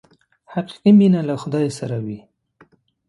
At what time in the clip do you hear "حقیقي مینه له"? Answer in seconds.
0.53-1.35